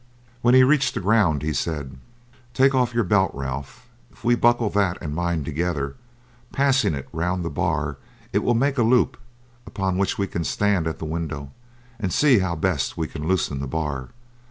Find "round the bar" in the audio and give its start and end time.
7.13-7.97